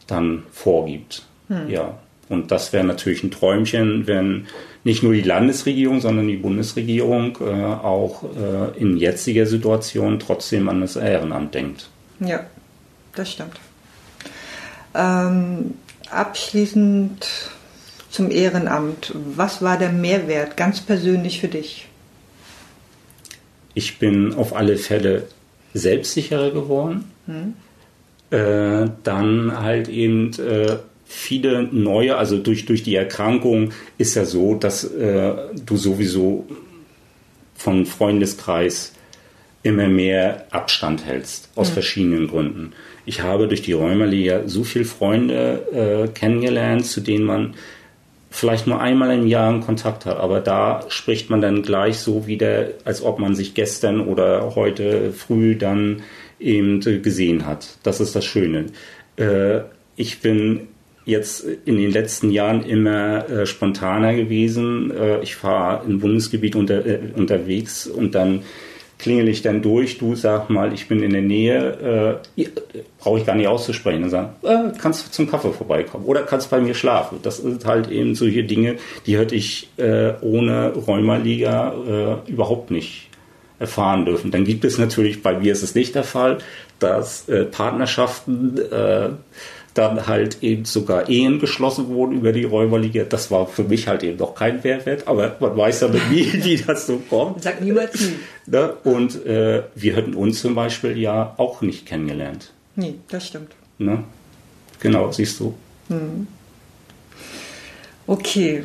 dann 0.08 0.44
vorgibt. 0.52 1.24
Hm. 1.48 1.70
Ja. 1.70 2.00
Und 2.28 2.52
das 2.52 2.74
wäre 2.74 2.84
natürlich 2.84 3.24
ein 3.24 3.32
Träumchen, 3.32 4.08
wenn 4.08 4.48
nicht 4.84 5.04
nur 5.04 5.14
die 5.14 5.22
Landesregierung, 5.22 6.02
sondern 6.02 6.28
die 6.28 6.38
Bundesregierung 6.38 7.38
äh, 7.42 7.64
auch 7.64 8.24
äh, 8.24 8.80
in 8.80 8.98
jetziger 8.98 9.46
Situation 9.46 10.20
trotzdem 10.20 10.70
an 10.70 10.82
das 10.82 10.96
Ehrenamt 10.96 11.54
denkt. 11.54 11.90
Ja, 12.20 12.46
das 13.16 13.32
stimmt. 13.32 13.60
Ähm, 14.94 15.76
abschließend 16.10 17.50
zum 18.10 18.32
Ehrenamt. 18.32 19.14
Was 19.36 19.62
war 19.62 19.78
der 19.78 19.92
Mehrwert 19.92 20.56
ganz 20.56 20.82
persönlich 20.82 21.42
für 21.42 21.48
dich? 21.48 21.88
Ich 23.74 24.00
bin 24.00 24.34
auf 24.34 24.56
alle 24.56 24.78
Fälle 24.78 25.28
selbstsicherer 25.74 26.52
geworden. 26.52 27.12
Hm. 27.26 27.54
Äh, 28.32 28.90
dann 29.04 29.60
halt 29.60 29.88
eben 29.88 30.32
äh, 30.40 30.78
viele 31.06 31.64
neue, 31.64 32.18
also 32.18 32.38
durch, 32.38 32.66
durch 32.66 32.84
die 32.84 32.96
Erkrankung 32.96 33.72
ist 33.98 34.16
ja 34.16 34.26
so, 34.26 34.56
dass 34.56 34.84
äh, 34.84 35.34
du 35.66 35.78
sowieso 35.78 36.46
vom 37.56 37.86
Freundeskreis 37.86 38.94
immer 39.62 39.88
mehr 39.88 40.46
Abstand 40.52 41.06
hältst, 41.06 41.50
aus 41.56 41.68
hm. 41.68 41.74
verschiedenen 41.74 42.28
Gründen. 42.28 42.74
Ich 43.06 43.22
habe 43.22 43.48
durch 43.48 43.62
die 43.62 43.74
Räumerliga 43.74 44.48
so 44.48 44.64
viele 44.64 44.86
Freunde 44.86 46.06
äh, 46.06 46.08
kennengelernt, 46.08 46.86
zu 46.86 47.02
denen 47.02 47.26
man 47.26 47.54
vielleicht 48.32 48.68
nur 48.68 48.82
einmal 48.82 49.12
im 49.12 49.28
Jahr 49.28 49.50
einen 49.50 49.62
Kontakt 49.62 50.06
hat, 50.06 50.18
aber 50.18 50.42
da 50.42 50.84
spricht 50.90 51.30
man 51.30 51.42
dann 51.42 51.62
gleich 51.62 52.00
so 52.00 52.28
wieder, 52.28 52.68
als 52.84 53.02
ob 53.02 53.18
man 53.20 53.34
sich 53.34 53.54
gestern 53.54 54.02
oder 54.02 54.56
heute 54.56 55.14
früh 55.14 55.56
dann 55.56 56.02
eben 56.40 56.82
gesehen 57.02 57.46
hat. 57.46 57.78
Das 57.84 58.00
ist 58.00 58.16
das 58.16 58.26
Schöne. 58.26 58.66
Äh, 59.18 59.62
ich 59.96 60.22
bin 60.22 60.68
jetzt 61.06 61.46
in 61.66 61.78
den 61.78 61.92
letzten 61.92 62.32
Jahren 62.32 62.64
immer 62.64 63.30
äh, 63.30 63.46
spontaner 63.46 64.16
gewesen. 64.16 64.92
Äh, 64.92 65.22
ich 65.22 65.36
fahre 65.36 65.86
im 65.86 66.00
Bundesgebiet 66.00 66.56
unter, 66.56 66.84
unterwegs 67.16 67.88
und 67.88 68.16
dann 68.16 68.42
klingel 68.98 69.28
ich 69.28 69.42
dann 69.42 69.62
durch, 69.62 69.98
du 69.98 70.16
sag 70.16 70.50
mal, 70.50 70.74
ich 70.74 70.88
bin 70.88 71.04
in 71.04 71.12
der 71.12 71.22
Nähe, 71.22 72.22
äh, 72.38 72.48
brauche 72.98 73.20
ich 73.20 73.26
gar 73.26 73.36
nicht 73.36 73.48
auszusprechen 73.48 74.04
und 74.04 74.10
sagen, 74.10 74.30
äh, 74.44 74.72
kannst 74.80 75.06
du 75.06 75.12
zum 75.12 75.30
Kaffee 75.30 75.52
vorbeikommen 75.52 76.06
oder 76.06 76.24
kannst 76.24 76.50
bei 76.50 76.60
mir 76.60 76.74
schlafen. 76.74 77.20
Das 77.22 77.38
sind 77.38 77.66
halt 77.66 77.92
eben 77.92 78.16
solche 78.16 78.44
Dinge, 78.44 78.78
die 79.06 79.18
hätte 79.18 79.36
ich 79.36 79.70
äh, 79.78 80.14
ohne 80.22 80.74
Rheumaliga 80.74 82.22
äh, 82.26 82.32
überhaupt 82.32 82.72
nicht 82.72 83.10
erfahren 83.60 84.06
dürfen. 84.06 84.32
Dann 84.32 84.46
gibt 84.46 84.66
es 84.66 84.78
natürlich, 84.78 85.24
bei 85.24 85.38
mir 85.38 85.52
ist 85.54 85.64
es 85.64 85.76
nicht 85.76 85.96
der 85.96 86.04
Fall, 86.04 86.40
dass 86.80 87.30
äh, 87.30 87.46
Partnerschaften 87.46 88.58
äh, 88.58 89.10
dann 89.76 90.08
halt 90.08 90.42
eben 90.42 90.66
sogar 90.66 91.10
Ehen 91.10 91.40
geschlossen 91.40 91.90
wurden 91.90 92.16
über 92.16 92.32
die 92.32 92.46
Räuberliga. 92.46 93.04
Das 93.04 93.30
war 93.30 93.46
für 93.46 93.64
mich 93.64 93.88
halt 93.88 94.04
eben 94.04 94.18
noch 94.18 94.34
kein 94.34 94.62
Mehrwert, 94.64 95.08
aber 95.08 95.36
man 95.40 95.56
weiß 95.56 95.82
ja 95.82 95.88
mit 95.90 96.10
mir, 96.10 96.44
wie 96.44 96.58
das 96.58 96.88
so 96.88 96.98
kommt. 97.10 97.44
Sag 97.44 97.62
niemals 97.62 98.00
nie. 98.00 98.16
Ne? 98.48 98.74
Und 98.84 99.26
äh, 99.26 99.64
wir 99.76 99.96
hätten 99.96 100.16
uns 100.16 100.42
zum 100.42 100.56
Beispiel 100.56 100.98
ja 100.98 101.34
auch 101.38 101.62
nicht 101.62 101.86
kennengelernt. 101.86 102.54
Nee, 102.76 102.96
das 103.10 103.28
stimmt. 103.28 103.52
Ne? 103.78 104.04
Genau, 104.80 105.12
siehst 105.12 105.40
du. 105.40 105.56
Hm. 105.90 106.28
Okay. 108.08 108.64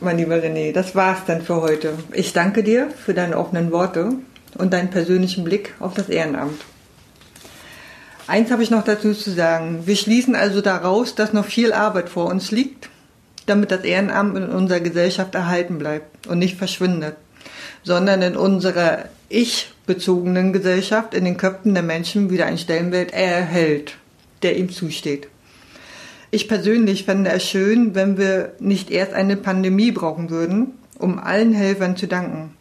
mein 0.00 0.18
lieber 0.18 0.36
René, 0.36 0.72
das 0.72 0.94
war's 0.94 1.20
dann 1.26 1.42
für 1.42 1.60
heute. 1.60 1.94
Ich 2.12 2.32
danke 2.32 2.62
dir 2.62 2.90
für 2.90 3.14
deine 3.14 3.36
offenen 3.36 3.72
Worte 3.72 4.12
und 4.56 4.72
deinen 4.72 4.90
persönlichen 4.90 5.44
Blick 5.44 5.74
auf 5.80 5.94
das 5.94 6.08
Ehrenamt. 6.08 6.60
Eins 8.26 8.50
habe 8.50 8.62
ich 8.62 8.70
noch 8.70 8.84
dazu 8.84 9.14
zu 9.14 9.30
sagen. 9.30 9.82
Wir 9.86 9.96
schließen 9.96 10.34
also 10.34 10.60
daraus, 10.60 11.14
dass 11.14 11.32
noch 11.32 11.44
viel 11.44 11.72
Arbeit 11.72 12.08
vor 12.08 12.26
uns 12.26 12.50
liegt, 12.50 12.88
damit 13.46 13.70
das 13.70 13.84
Ehrenamt 13.84 14.36
in 14.36 14.48
unserer 14.48 14.80
Gesellschaft 14.80 15.34
erhalten 15.34 15.78
bleibt 15.78 16.26
und 16.28 16.38
nicht 16.38 16.56
verschwindet, 16.56 17.16
sondern 17.82 18.22
in 18.22 18.36
unserer 18.36 19.06
ich-bezogenen 19.28 20.52
Gesellschaft 20.52 21.14
in 21.14 21.24
den 21.24 21.36
Köpfen 21.36 21.74
der 21.74 21.82
Menschen 21.82 22.30
wieder 22.30 22.46
ein 22.46 22.58
Stellenwert 22.58 23.12
erhält, 23.12 23.96
der 24.42 24.56
ihm 24.56 24.70
zusteht. 24.70 25.28
Ich 26.30 26.48
persönlich 26.48 27.04
fände 27.04 27.30
es 27.30 27.44
schön, 27.44 27.94
wenn 27.94 28.16
wir 28.16 28.54
nicht 28.60 28.90
erst 28.90 29.12
eine 29.12 29.36
Pandemie 29.36 29.90
brauchen 29.90 30.30
würden, 30.30 30.78
um 30.98 31.18
allen 31.18 31.52
Helfern 31.52 31.96
zu 31.96 32.06
danken, 32.06 32.54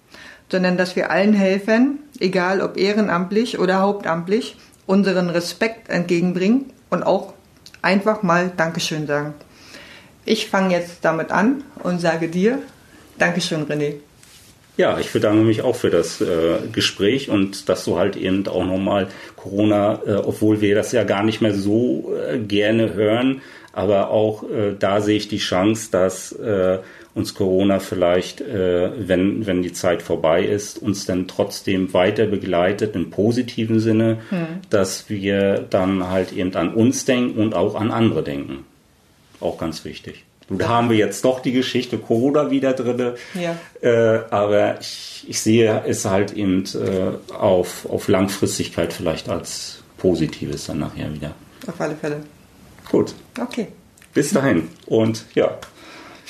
sondern 0.52 0.78
dass 0.78 0.96
wir 0.96 1.10
allen 1.10 1.34
Helfern, 1.34 2.00
egal 2.20 2.62
ob 2.62 2.78
ehrenamtlich 2.78 3.58
oder 3.60 3.80
hauptamtlich, 3.80 4.58
unseren 4.86 5.30
Respekt 5.30 5.90
entgegenbringen 5.90 6.66
und 6.90 7.04
auch 7.04 7.34
einfach 7.82 8.24
mal 8.24 8.52
Dankeschön 8.56 9.08
sagen. 9.08 9.34
Ich 10.26 10.50
fange 10.50 10.76
jetzt 10.76 11.00
damit 11.04 11.32
an 11.32 11.64
und 11.84 12.00
sage 12.00 12.28
dir 12.28 12.60
Dankeschön, 13.18 13.66
René. 13.66 13.96
Ja, 14.78 14.98
ich 15.00 15.12
bedanke 15.12 15.44
mich 15.44 15.62
auch 15.62 15.76
für 15.76 15.90
das 15.90 16.22
äh, 16.22 16.58
Gespräch 16.72 17.30
und 17.30 17.70
dass 17.70 17.86
du 17.86 17.98
halt 17.98 18.16
eben 18.16 18.48
auch 18.48 18.66
nochmal 18.66 19.08
Corona, 19.36 20.02
äh, 20.06 20.14
obwohl 20.16 20.62
wir 20.62 20.76
das 20.76 20.92
ja 20.92 21.04
gar 21.04 21.24
nicht 21.24 21.42
mehr 21.42 21.54
so 21.54 22.14
äh, 22.16 22.40
gerne 22.40 22.94
hören, 22.94 23.42
aber 23.74 24.10
auch 24.10 24.44
äh, 24.44 24.74
da 24.78 25.02
sehe 25.02 25.18
ich 25.18 25.28
die 25.28 25.38
Chance, 25.38 25.90
dass 25.92 26.32
äh, 26.32 26.80
uns 27.14 27.36
Corona 27.36 27.80
vielleicht, 27.80 28.42
äh, 28.42 29.08
wenn, 29.08 29.46
wenn 29.46 29.62
die 29.62 29.74
Zeit 29.74 30.02
vorbei 30.02 30.44
ist, 30.44 30.82
uns 30.82 31.06
dann 31.06 31.28
trotzdem 31.28 31.94
weiter 31.94 32.26
begleitet 32.26 32.96
im 32.96 33.10
positiven 33.10 33.80
Sinne, 33.80 34.20
hm. 34.30 34.48
dass 34.70 35.10
wir 35.10 35.66
dann 35.70 36.10
halt 36.10 36.32
eben 36.32 36.56
an 36.56 36.74
uns 36.74 37.06
denken 37.06 37.40
und 37.40 37.54
auch 37.54 37.76
an 37.76 37.92
andere 37.92 38.24
denken. 38.24 38.66
Auch 39.40 39.58
ganz 39.58 39.84
wichtig. 39.84 40.24
Da 40.50 40.68
haben 40.68 40.90
wir 40.90 40.98
jetzt 40.98 41.24
doch 41.24 41.40
die 41.40 41.54
Geschichte 41.54 41.98
Corona 41.98 42.52
wieder 42.52 42.74
drin. 42.74 43.14
Ja. 43.34 43.58
Äh, 43.82 44.24
aber 44.30 44.80
ich, 44.82 45.26
ich 45.28 45.40
sehe 45.40 45.84
es 45.88 46.06
halt 46.06 46.34
eben 46.34 46.66
äh, 46.66 47.34
auf, 47.34 47.88
auf 47.90 48.08
Langfristigkeit 48.10 48.92
vielleicht 48.92 49.30
als 49.30 49.82
Positives 49.98 50.66
dann 50.66 50.80
nachher 50.80 51.14
wieder. 51.14 51.34
Auf 51.68 51.80
alle 51.80 51.96
Fälle. 51.96 52.24
Gut. 52.90 53.14
Okay. 53.40 53.68
Bis 54.14 54.34
dahin. 54.34 54.68
Und 54.88 55.24
ja, 55.36 55.58